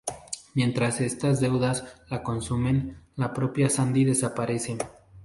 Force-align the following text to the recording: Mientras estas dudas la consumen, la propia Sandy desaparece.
Mientras 0.55 0.99
estas 0.99 1.39
dudas 1.41 1.83
la 2.09 2.23
consumen, 2.23 2.97
la 3.17 3.33
propia 3.35 3.69
Sandy 3.69 4.03
desaparece. 4.03 4.79